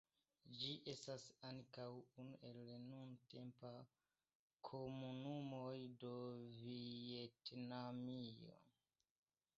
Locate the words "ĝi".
0.59-0.69